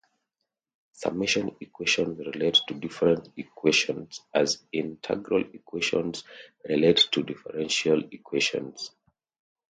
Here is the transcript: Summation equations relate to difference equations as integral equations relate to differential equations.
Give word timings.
Summation 0.93 1.55
equations 1.61 2.17
relate 2.17 2.57
to 2.67 2.73
difference 2.73 3.29
equations 3.37 4.21
as 4.33 4.63
integral 4.71 5.43
equations 5.53 6.23
relate 6.67 7.07
to 7.11 7.21
differential 7.21 8.03
equations. 8.11 8.89